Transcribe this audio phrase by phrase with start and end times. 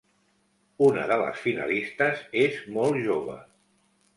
[0.85, 3.37] Una de les finalistes és molt jove.